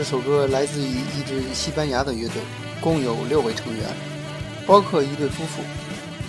[0.00, 2.40] 这首歌来自于一支西班牙的乐队，
[2.80, 3.84] 共有六位成员，
[4.66, 5.62] 包括一对夫妇。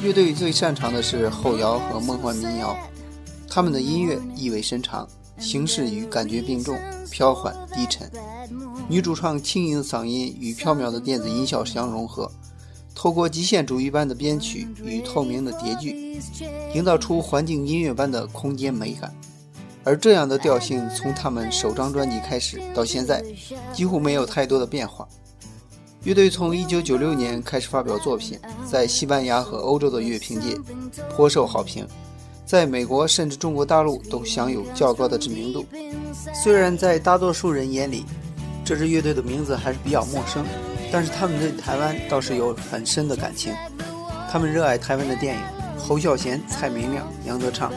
[0.04, 2.76] 乐队最擅长的是后摇和梦幻民谣，
[3.48, 5.08] 他们的音乐意味深长，
[5.40, 6.78] 形式与感觉并重，
[7.10, 8.12] 飘缓低沉。
[8.90, 12.30] 女主唱轻盈嗓音与飘渺的电子音效相融合，
[12.94, 16.20] 透过极限主义般的编曲与透明的叠句，
[16.76, 19.16] 营造出环境音乐般的空间美感。
[19.84, 23.24] 而这样的调性，从他们首张专辑开始到现在，
[23.74, 25.08] 几乎没有太多的变化。
[26.04, 28.40] 乐队从1996年开始发表作品，
[28.70, 30.58] 在西班牙和欧洲的乐评界
[31.16, 31.88] 颇受好评，
[32.46, 35.66] 在美国甚至中国大陆都享有较高的知名度。
[36.44, 38.04] 虽然在大多数人眼里，
[38.66, 40.46] 这支乐队的名字还是比较陌生，
[40.92, 43.54] 但是他们对台湾倒是有很深的感情。
[44.32, 45.42] 他们热爱台湾的电影，
[45.78, 47.72] 侯孝贤、蔡明亮、杨德昌。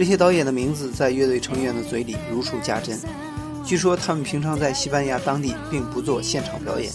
[0.00, 2.98] 这些导演的名字在乐队成员的嘴里如数家珍。
[3.62, 6.90] 据说他们平常在西班牙当地并不做现场表演，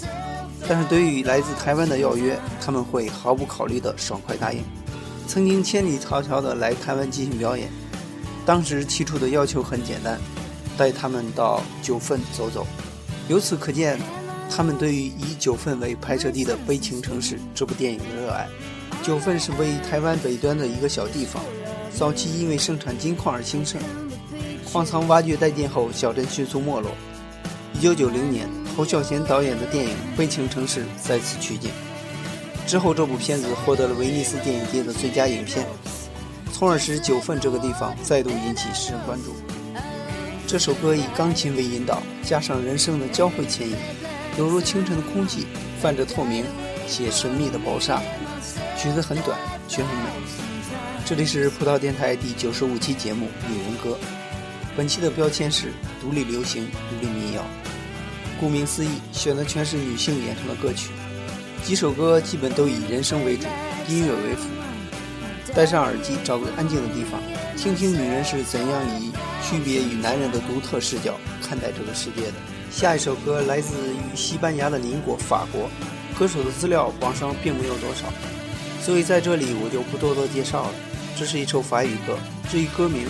[0.67, 4.63] 但是对于来自台湾的邀约，他们会毫不考虑的爽快答应。
[5.27, 7.69] 曾经千里迢迢的来台湾进行表演，
[8.43, 10.19] 当时提出的要求很简单，
[10.75, 12.65] 带他们到九份走走。
[13.27, 13.99] 由此可见，
[14.49, 18.47] 他们对于以九份为拍摄地的《悲情城市》这部电影的热爱。
[19.03, 21.43] 九份是位于台湾北端的一个小地方。
[21.97, 23.81] 早期因为生产金矿而兴盛，
[24.69, 26.91] 矿藏挖掘殆尽后，小镇迅速没落。
[27.73, 31.71] 一九九零年，侯孝贤导演的电影《悲情城市》再次取景，
[32.67, 35.65] 之后这部片子获得了威尼斯电影节的最佳影片，
[36.51, 39.33] 从而使九份这个地方再度引起世人关注。
[40.45, 43.75] 这首歌以钢琴为引导，加上人声的交汇牵引，
[44.37, 45.47] 犹如清晨的空气，
[45.81, 46.43] 泛着透明
[46.89, 48.01] 且神秘的薄纱。
[48.77, 49.39] 曲子很短，
[49.69, 50.54] 却很美。
[51.07, 53.91] 这里是葡萄电台第九十五期节目《女人歌》，
[54.75, 55.71] 本期的标签是
[56.01, 57.43] 独立流行、独立民谣。
[58.39, 60.89] 顾名思义，选的全是女性演唱的歌曲，
[61.63, 63.45] 几首歌基本都以人声为主，
[63.87, 64.49] 音乐为辅。
[65.53, 67.21] 戴上耳机，找个安静的地方，
[67.55, 69.11] 听听女人是怎样以
[69.43, 72.33] 区别于男人的独特视角看待这个世界的。
[72.71, 75.69] 下一首歌来自于西班牙的邻国法国，
[76.17, 78.11] 歌手的资料网上并没有多少，
[78.81, 80.73] 所以在这里我就不多多介绍了。
[81.17, 82.17] 这是一首法语歌。
[82.49, 83.07] 至于歌名，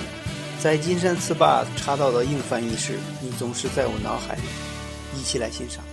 [0.59, 4.41] 在金山词霸查到的硬翻译是“你总是在我脑海里”。
[5.17, 5.83] 一起来欣赏。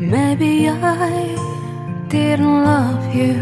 [0.00, 1.36] Maybe I
[2.10, 3.40] didn't love you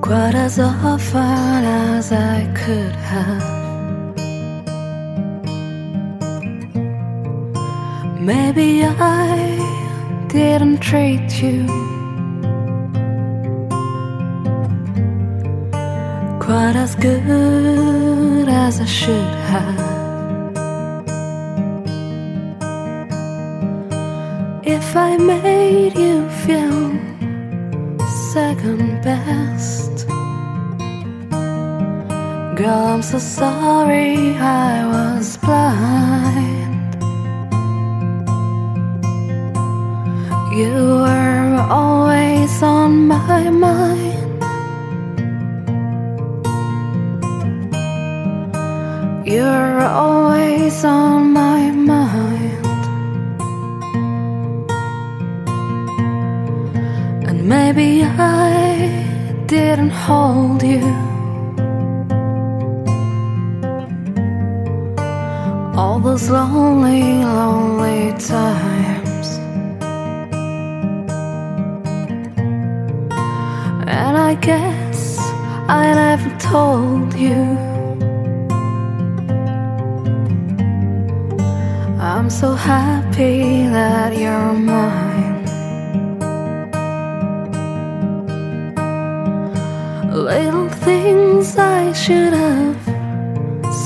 [0.00, 3.55] quite as often as I could have.
[8.26, 11.64] Maybe I didn't treat you
[16.40, 19.78] quite as good as I should have.
[24.64, 26.90] If I made you feel
[28.32, 30.08] second best,
[32.58, 36.65] girl, I'm so sorry I was blind.
[40.56, 40.72] You
[41.04, 44.42] were always on my mind.
[49.28, 52.66] You're always on my mind.
[57.28, 60.80] And maybe I didn't hold you.
[65.76, 68.85] All those lonely, lonely times.
[74.26, 75.18] I guess
[75.68, 77.42] I never told you.
[82.00, 85.44] I'm so happy that you're mine.
[90.12, 92.82] Little things I should have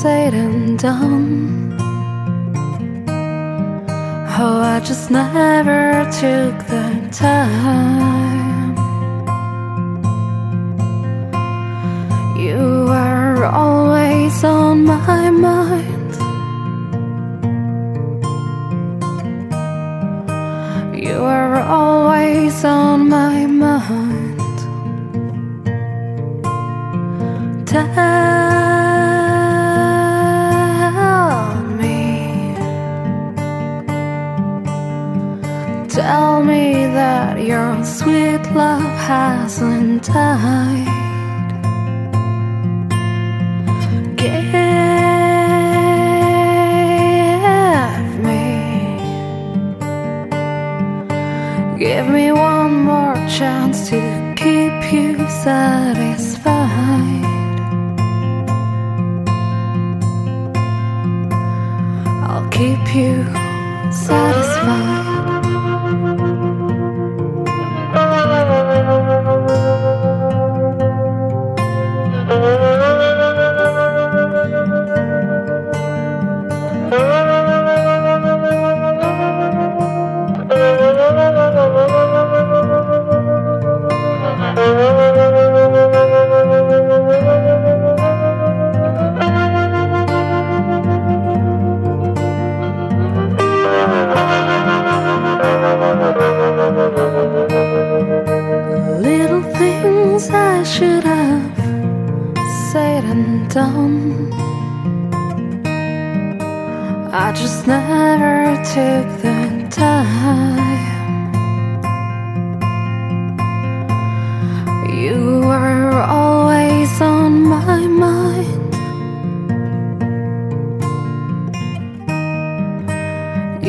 [0.00, 1.76] said and done.
[4.38, 8.29] Oh, I just never took the time.
[14.44, 16.14] On my mind.
[20.94, 24.38] You are always on my mind.
[27.66, 27.86] Tell
[31.80, 32.54] me,
[35.88, 40.89] tell me that your sweet love hasn't died.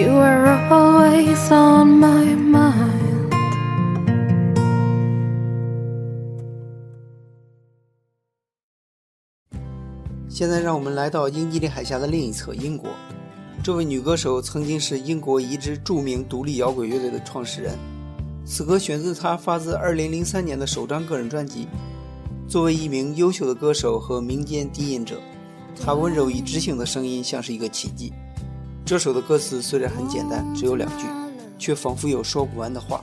[0.02, 3.30] You were always on my mind.
[10.28, 12.90] 现在让我们来到英吉利海峡的另一侧，英国。
[13.64, 17.78] 这位女歌手曾经是英国一支著名独立摇滚乐队的创始人。
[18.44, 21.68] 此歌选自她发自2003年的首张个人专辑。
[22.48, 25.22] 作为一名优秀的歌手和民间低音者，
[25.80, 28.12] 她温柔与知性的声音像是一个奇迹。
[28.92, 31.08] 这首的歌词虽然很简单，只有两句，
[31.58, 33.02] 却仿佛有说不完的话。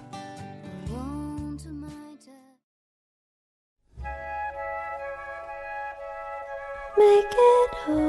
[6.98, 8.04] make it whole,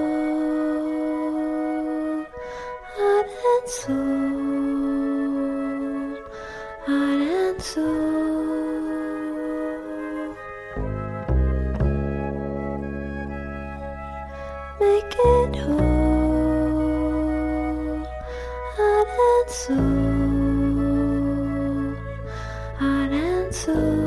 [2.98, 3.96] heart and soul,
[6.86, 8.39] heart and soul.
[19.50, 19.74] so,
[22.78, 23.99] heart and so.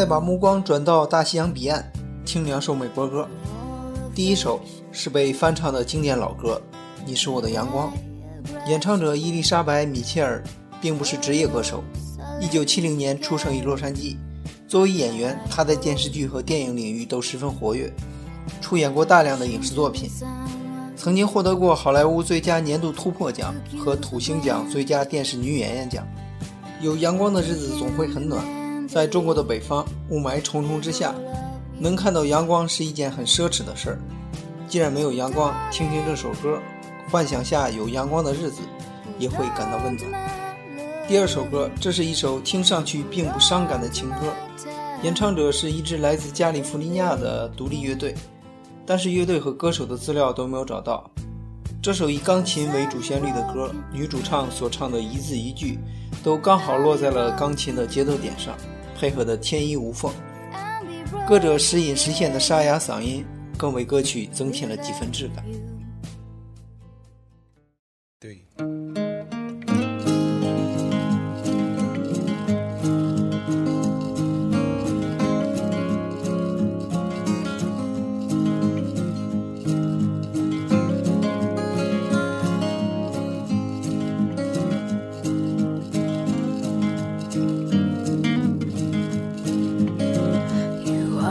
[0.00, 1.84] 再把目光转到大西洋彼岸，
[2.24, 3.28] 听两首美国歌。
[4.14, 4.58] 第一首
[4.92, 6.58] 是被翻唱的经典老歌
[7.04, 7.92] 《你是我的阳光》，
[8.66, 10.42] 演唱者伊丽莎白·米切尔
[10.80, 11.84] 并不是职业歌手。
[12.40, 14.16] 1970年出生于洛杉矶，
[14.66, 17.92] 作为演员，她在电视剧和电影领域都十分活跃，
[18.62, 20.08] 出演过大量的影视作品，
[20.96, 26.08] 曾经获得过好莱坞最佳年度突破奖和土星奖最佳电视女演员奖。
[26.80, 28.42] 有阳光的日子总会很暖。
[28.90, 31.14] 在中国的北方，雾霾重重之下，
[31.78, 33.98] 能看到阳光是一件很奢侈的事儿。
[34.68, 36.58] 既然没有阳光，听听这首歌，
[37.08, 38.62] 幻想下有阳光的日子，
[39.16, 40.10] 也会感到温暖。
[41.06, 44.34] 第二首歌，这是一首听上去并不伤感的情歌，
[45.04, 48.12] 演唱者是一支来自加利福尼亚的独立乐队，
[48.84, 51.08] 但是乐队和歌手的资料都没有找到。
[51.80, 55.78] 这首以钢琴为主旋律的歌，女主唱所唱的一字一句，
[56.24, 58.52] 都刚好落在了钢琴的节奏点上。
[59.00, 60.12] 配合的天衣无缝，
[61.26, 63.24] 歌者时隐时现的沙哑嗓音，
[63.56, 65.42] 更为歌曲增添了几分质感。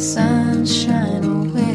[0.00, 1.73] sunshine away.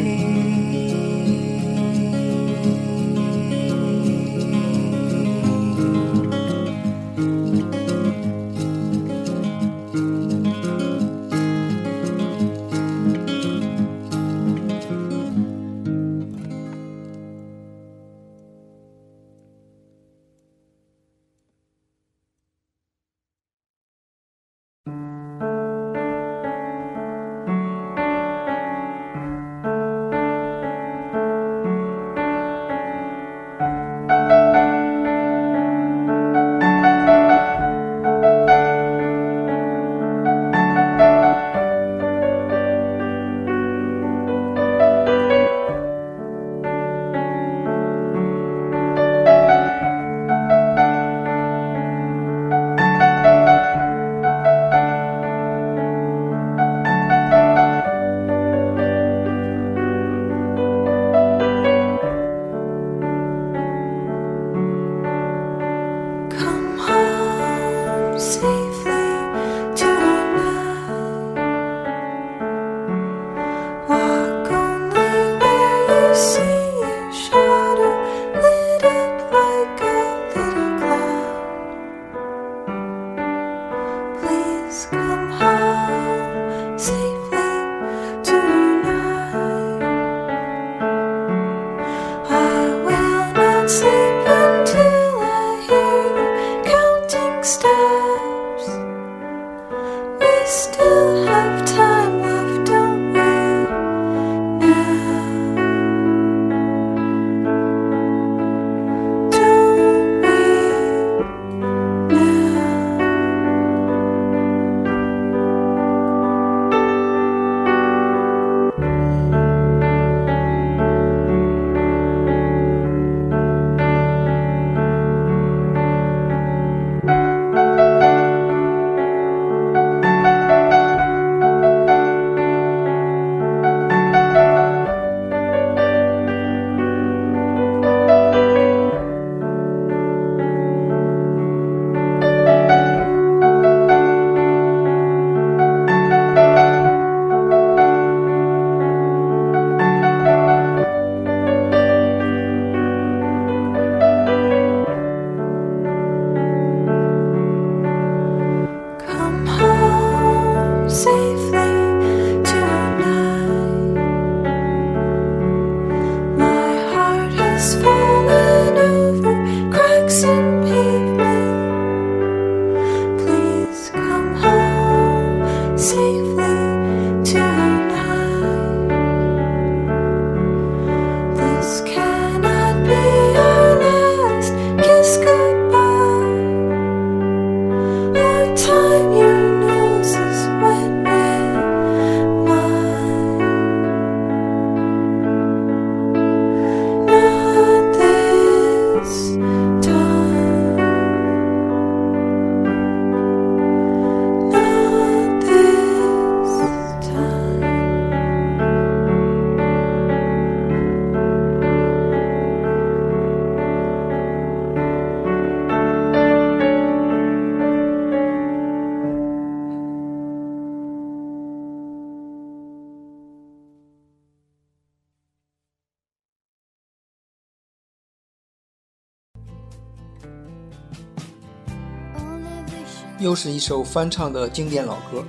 [233.30, 235.24] 又是一首翻唱的经典老歌，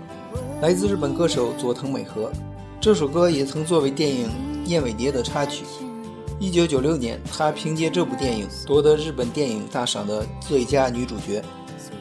[0.62, 2.32] 来自日本歌手佐藤美和。
[2.80, 4.26] 这首歌也曾作为电影
[4.66, 5.66] 《燕尾蝶》的插曲。
[6.38, 11.44] 一九九六年，她凭借这部电影夺得日本电影大赏的最佳女主角。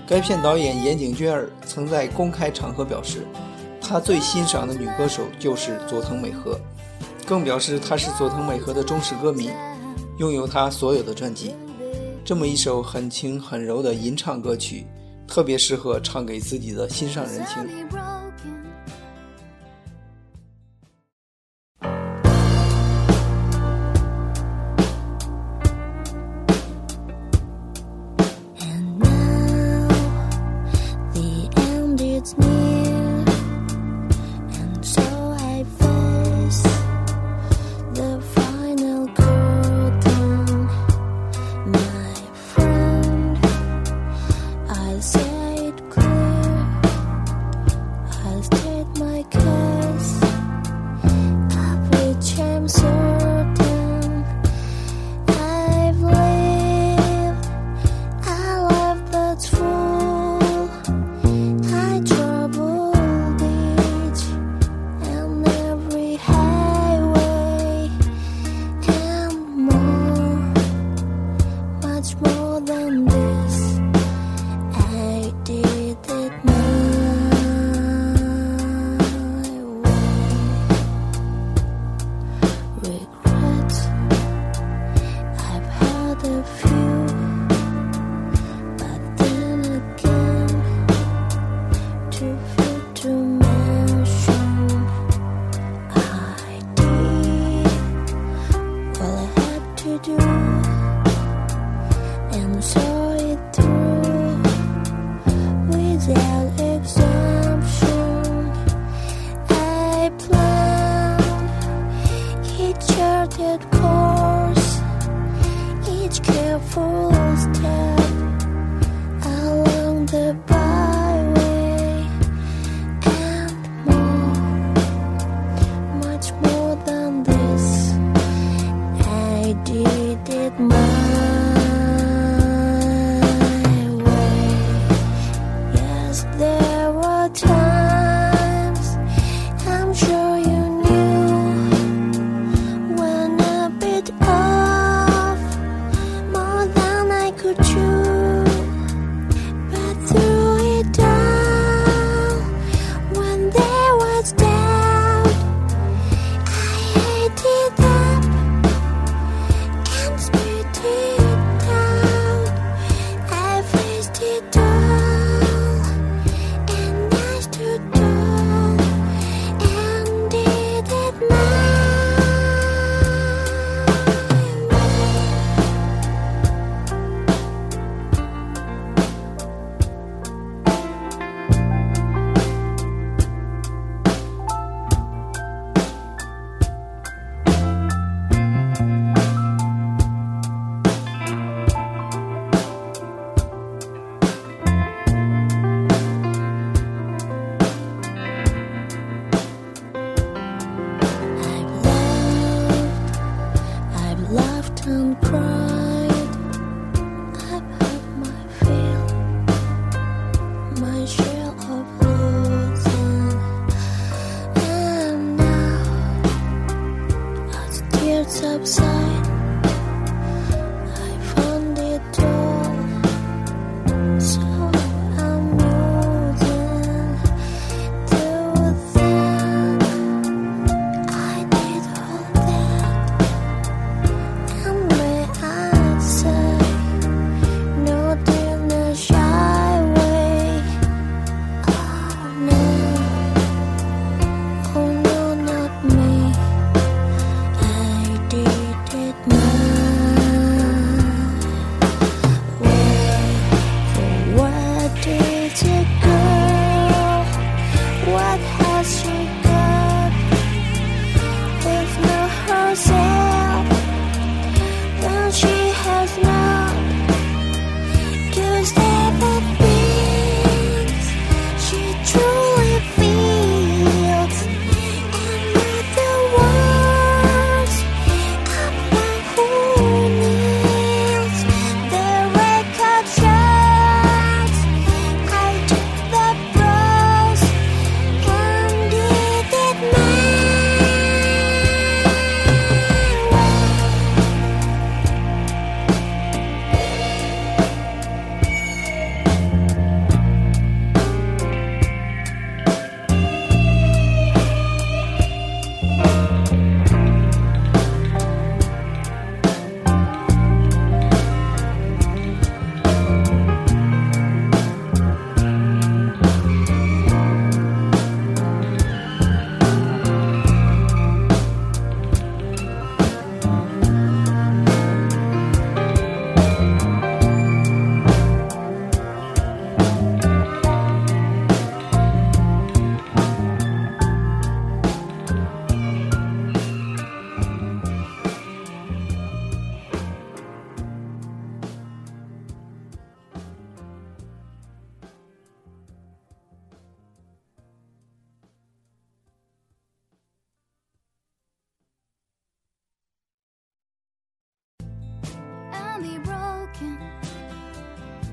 [0.08, 3.28] 该片导演岩井俊二曾在公开场合表示，
[3.82, 6.58] 他最欣赏的女歌手就是佐藤美和，
[7.26, 9.50] 更表示他是佐藤美和的忠实歌迷，
[10.18, 11.54] 拥有她所有的专辑。
[12.24, 14.86] 这么一首很轻很柔的吟唱歌曲，
[15.30, 18.09] 特别适合唱给自己的心上人听。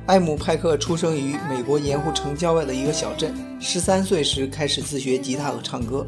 [0.06, 3.34] 艾姆派克出生于美国盐湖城郊外的一个小镇。
[3.58, 6.06] 十三岁时开始自学吉他和唱歌，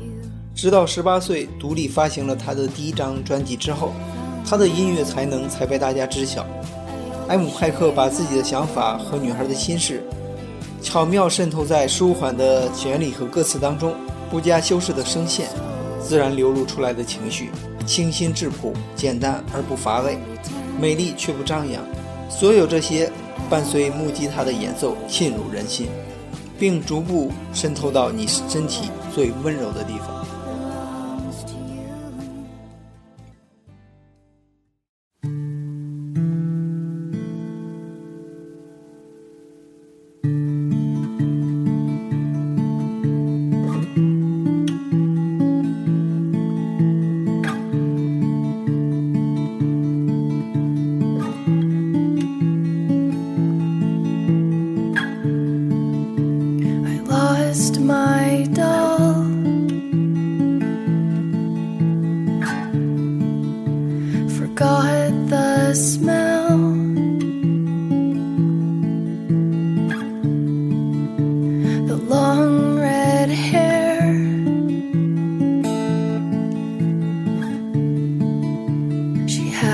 [0.55, 3.93] 直到十八岁独立发行了他的第一张专辑之后，
[4.47, 6.47] 他的音乐才能才被大家知晓。
[7.27, 10.01] 艾姆派克把自己的想法和女孩的心事，
[10.81, 13.93] 巧妙渗透在舒缓的旋律和歌词当中，
[14.31, 15.49] 不加修饰的声线，
[16.01, 17.51] 自然流露出来的情绪，
[17.85, 20.17] 清新质朴，简单而不乏味，
[20.81, 21.83] 美丽却不张扬。
[22.31, 23.11] 所有这些。
[23.49, 25.89] 伴随木吉他的演奏沁入人心，
[26.59, 30.18] 并逐步渗透到你身体最温柔的地方。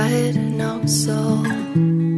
[0.04, 2.13] inside no soul.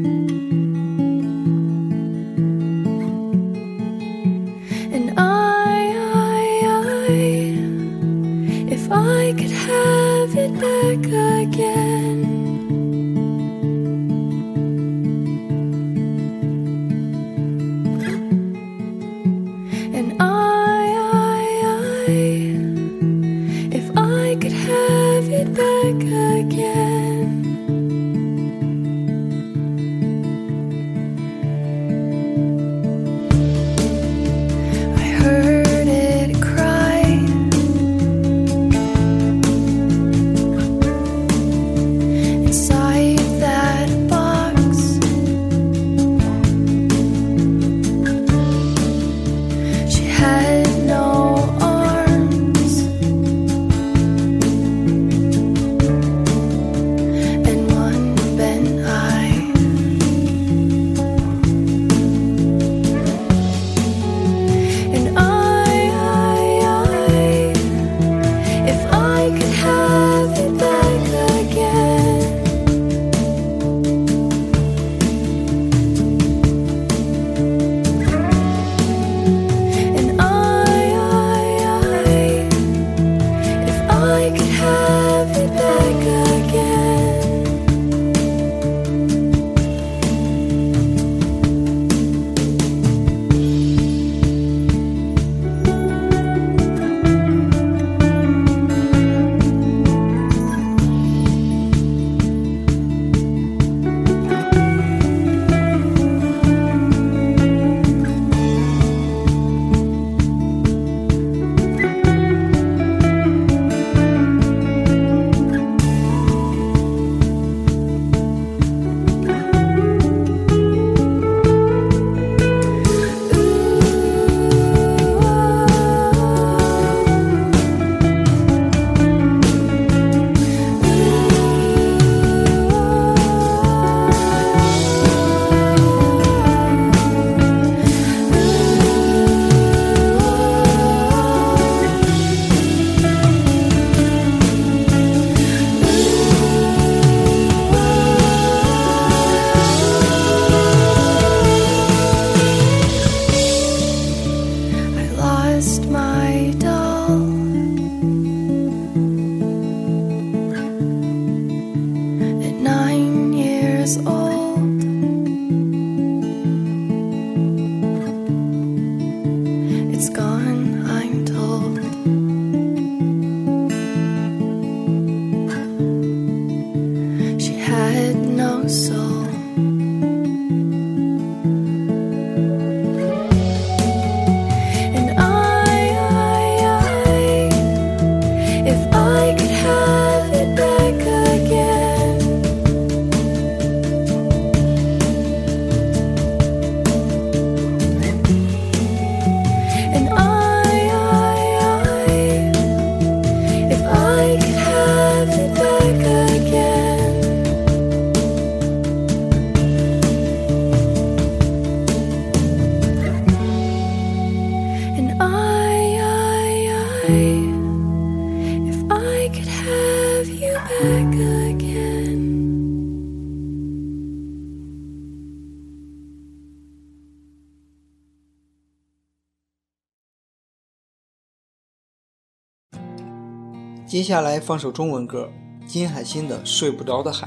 [234.06, 235.28] 接下来放首中文歌，
[235.66, 237.26] 金海心的《睡不着的海》，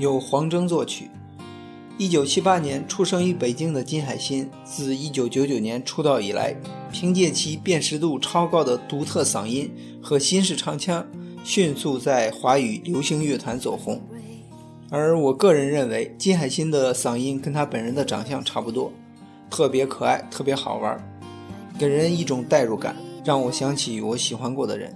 [0.00, 1.08] 由黄征作曲。
[1.96, 6.56] 一九七八年出生于北京的金海心，自一九九九年出道以来，
[6.90, 11.06] 凭借其辨识度超高的独特嗓音和新式唱腔，
[11.44, 14.02] 迅速在华语流行乐坛走红。
[14.90, 18.92] 而我个人认为，金海心的嗓音跟她本人的长相差不多，
[19.48, 21.00] 特别可爱，特别好玩，
[21.78, 24.92] 给人一种代入感，让我想起我喜欢过的人。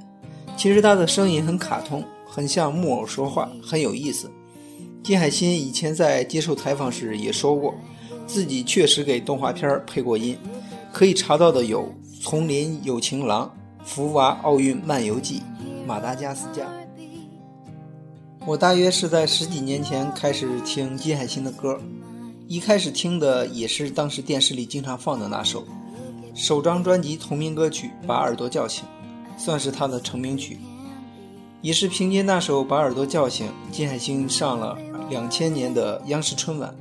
[0.57, 4.31] 其实他的声音很卡通，很像木偶说话，很有意思。
[5.03, 7.75] 金海心以前在接受采访时也说过，
[8.27, 10.39] 自己确实给动画片配过音，
[10.93, 11.83] 可以查到的有
[12.23, 13.53] 《丛林有情郎》
[13.85, 15.41] 《福娃奥运漫游记》
[15.87, 16.65] 《马达加斯加》。
[18.47, 21.81] 我大约是在十几年前开始听金海心的歌，
[22.47, 25.65] 一开始听的也是当时电视里经常放的那首，
[26.35, 28.85] 首张专辑同名歌曲《把耳朵叫醒》，
[29.37, 30.59] 算是他的成名曲。
[31.61, 34.77] 也是凭借那首《把耳朵叫醒》，金海心上了
[35.09, 36.75] 两千年的央视春晚。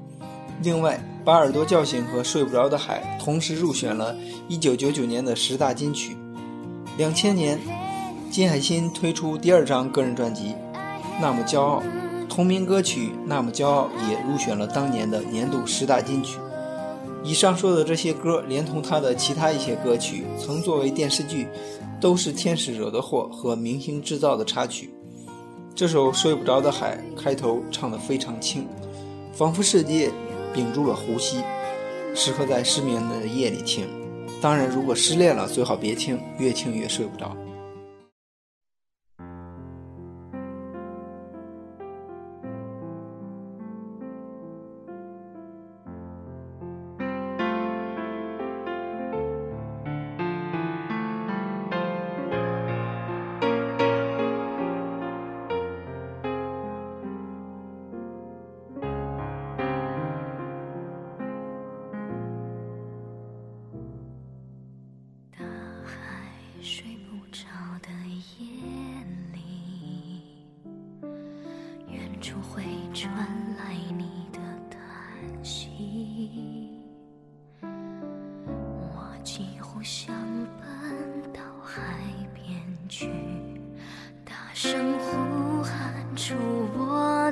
[0.63, 4.15] 另外，《把耳朵叫醒》和《睡不着的海》同时入选了
[4.49, 6.17] 1999年的十大金曲。
[6.97, 7.59] 两千年，
[8.31, 10.49] 金海心推出第二张个人专辑
[11.19, 11.83] 《那么骄傲》，
[12.27, 16.39] 同名歌曲《那么骄傲》也入选了当年的年度十大金曲。
[17.23, 21.47] 以上说的这些歌，连同他的其他一些歌曲，曾作为电视剧。
[22.01, 24.89] 都是天使惹的祸和明星制造的插曲。
[25.75, 28.67] 这首《睡不着的海》开头唱得非常轻，
[29.31, 30.11] 仿佛世界
[30.53, 31.37] 屏住了呼吸，
[32.13, 33.87] 适合在失眠的夜里听。
[34.41, 37.37] 当然，如果失恋了，最好别听，越听越睡不着。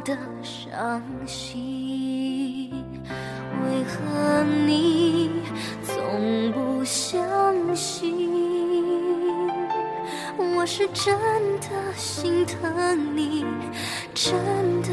[0.03, 2.71] 的伤心，
[3.63, 5.29] 为何你
[5.83, 8.29] 从不相信？
[10.55, 11.17] 我是真
[11.59, 13.45] 的心疼你，
[14.13, 14.35] 真
[14.81, 14.89] 的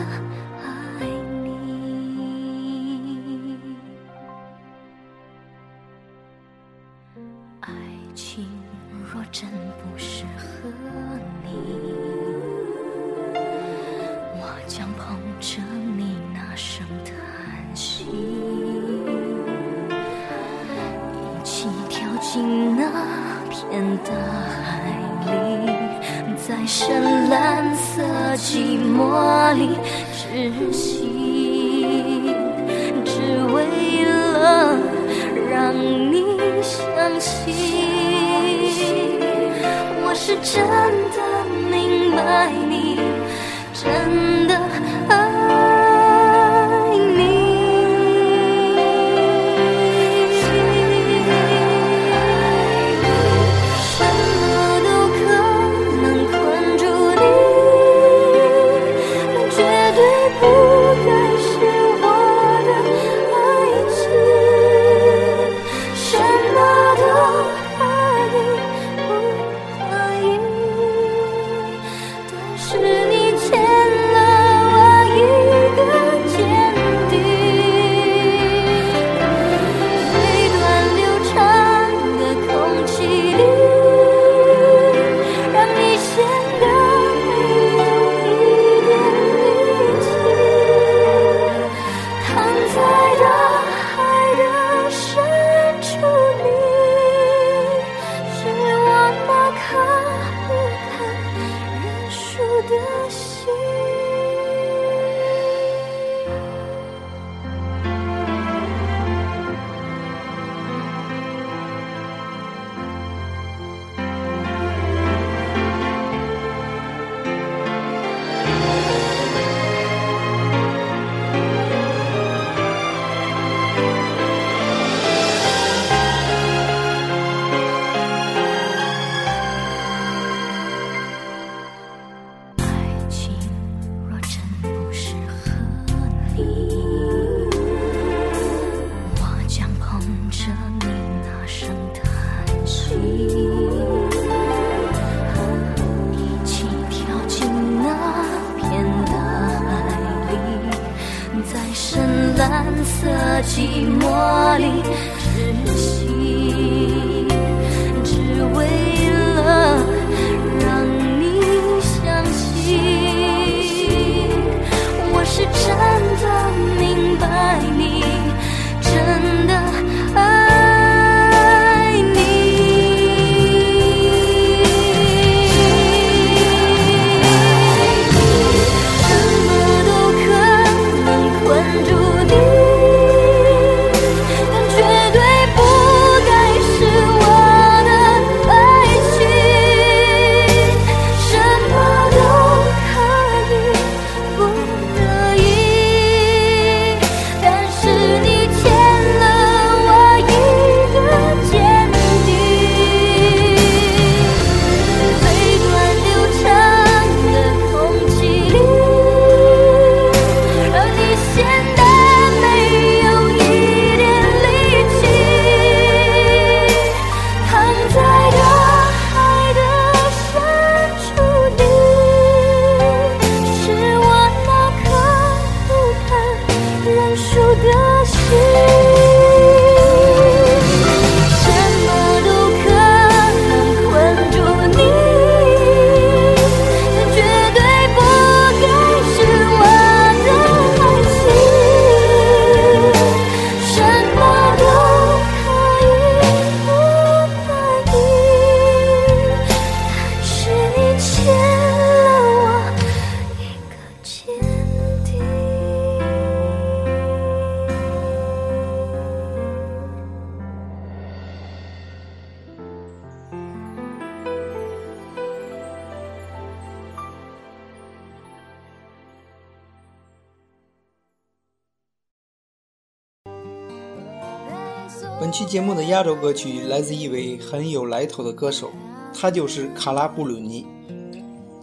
[275.96, 278.70] 亚洲歌曲来自一位很有来头的歌手，
[279.14, 280.66] 他就是卡拉布鲁尼。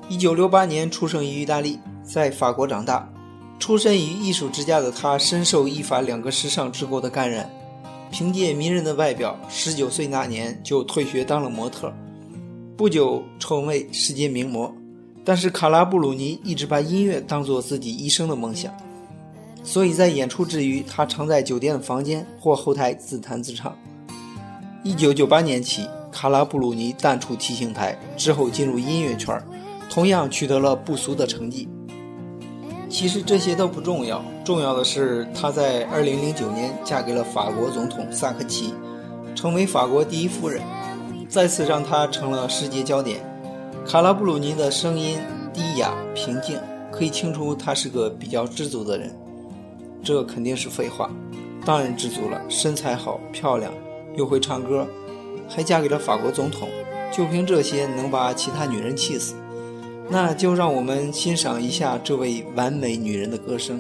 [0.10, 3.08] 一九六八年出生于意大利，在法国长大。
[3.60, 7.48] 出身于艺术之家的他，深受意法两个时尚之国的感染。
[8.10, 11.94] 凭借迷人的外表，十九岁那年就退学当了模特，
[12.76, 14.74] 不久成为世界名模。
[15.24, 18.74] 但是卡拉布鲁尼一直把音乐当做自己一生的梦想。
[19.64, 23.72] 所以在演出之余，他常在酒店的房间或后台自弹自唱。
[24.86, 29.42] 一九九八年起，卡拉布鲁尼淡出 T 星台，之后进入音乐圈，
[29.90, 31.70] 同样取得了不俗的成绩。
[32.90, 38.74] 其实这些都不重要，重要的是她在二零零九年嫁给了法国总统萨科齐，
[39.34, 40.62] 成为法国第一夫人，
[41.30, 43.22] 再次让她成了世界焦点。
[43.88, 45.18] 卡拉布鲁尼的声音
[45.54, 46.60] 低雅平静，
[46.92, 49.10] 可以听出她是个比较知足的人。
[50.04, 51.10] 这肯定是废话，
[51.66, 53.74] 当然知足了，身材好、漂亮，
[54.16, 54.88] 又会唱歌，
[55.50, 56.70] 还嫁给了法国总统，
[57.12, 59.36] 就凭这些能把其他女人气死？
[60.10, 63.80] 那就让我们欣赏一下这位完美女人的歌声。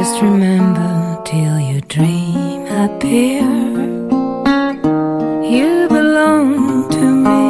[0.00, 3.42] Just remember till your dream appear.
[5.54, 7.42] You belong to me.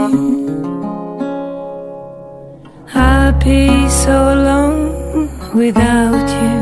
[2.94, 6.58] I'd be so alone without you.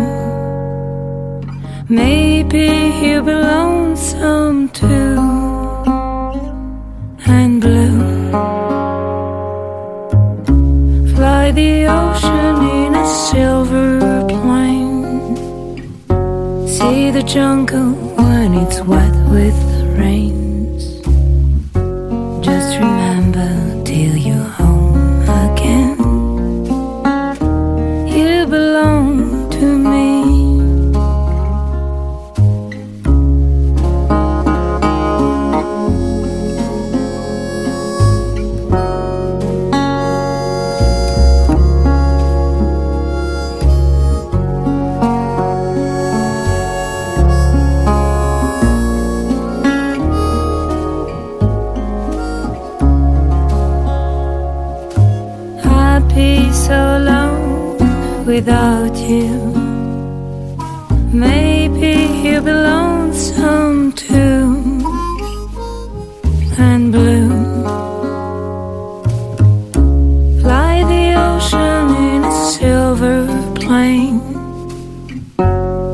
[1.89, 2.67] Maybe
[3.01, 5.06] you belong some too.
[17.27, 19.55] Jungle when it's wet with
[19.99, 20.36] rains.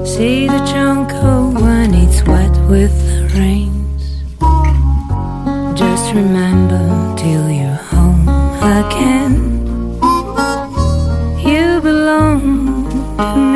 [0.04, 4.02] See the jungle when it's wet with the rains.
[5.78, 6.82] Just remember
[7.16, 8.28] till you're home
[8.80, 9.34] again.
[11.46, 13.51] You belong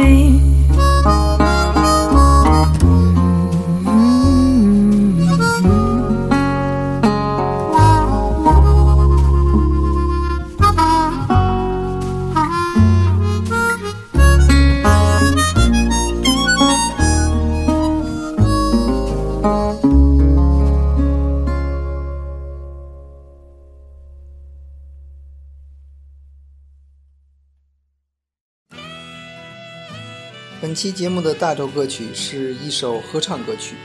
[30.77, 33.77] 期节目的大轴歌曲是一首合唱歌曲，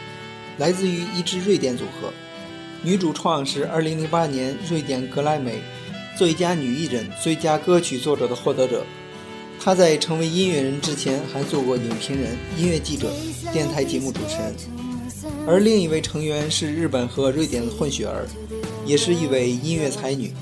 [0.57, 2.11] 来自于一支瑞典组合，
[2.83, 5.61] 女主创是2008年瑞典格莱美
[6.17, 8.83] 最佳女艺人、最佳歌曲作者的获得者。
[9.57, 13.09] 她在成为音乐人之前，还做过影评人、音乐记者、
[13.53, 14.53] 电台节目主持人。
[15.47, 18.27] 而另一位成员是日本和瑞典的混血儿，
[18.85, 20.33] 也是一位音乐才女。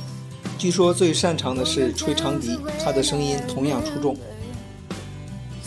[0.58, 4.18] 据说最擅长的是吹长笛，她的声音同样出众。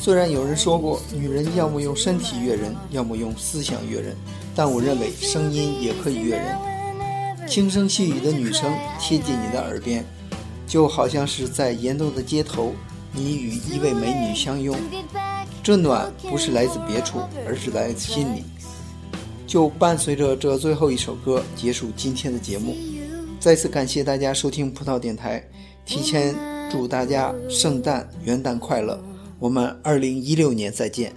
[0.03, 4.17] 虽然有人说过，女人要么用身体悦人，要么用思想悦人，
[4.53, 6.59] 但我认为声音也可以悦人。
[7.47, 10.05] 轻声细语的女声贴近你的耳边，
[10.67, 12.73] 就好像是在严冬的街头，
[13.13, 14.77] 你与一位美女相拥。
[15.63, 18.43] 这暖不是来自别处，而是来自心里。
[19.47, 22.77] 就伴随着这最后一首歌结束今天的节目。
[23.39, 25.49] 再次感谢大家收听葡萄电台，
[25.87, 26.35] 提前
[26.69, 29.01] 祝大家圣诞元旦快乐！
[29.43, 31.13] 我们二零一六年再见。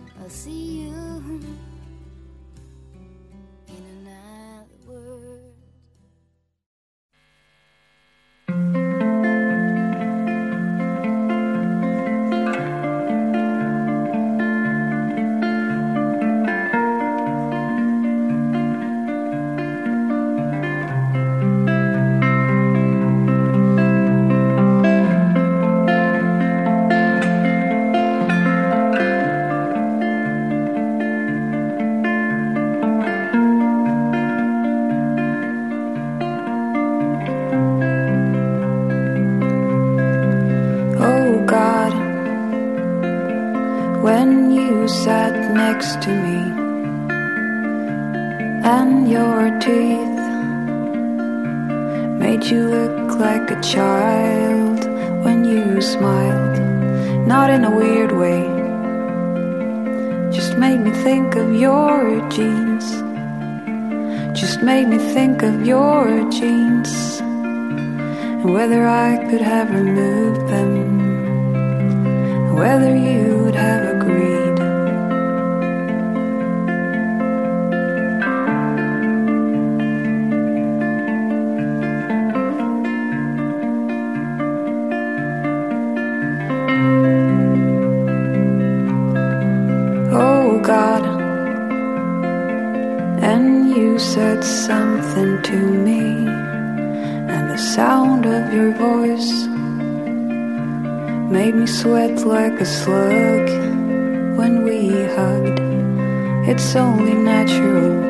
[106.75, 108.03] It's only natural.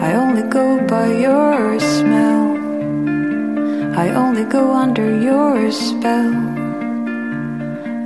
[0.00, 2.56] I only go by your smell.
[3.98, 6.32] I only go under your spell.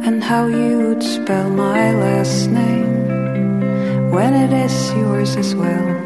[0.06, 5.99] And how you'd spell my last name when it is yours as well.